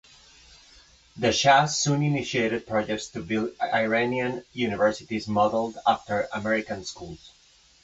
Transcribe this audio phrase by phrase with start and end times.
[1.15, 7.29] The Shah soon initiated projects to build Iranian universities modeled after American schools.